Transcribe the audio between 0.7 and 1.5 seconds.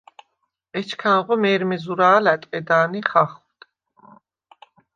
ეჩქანღო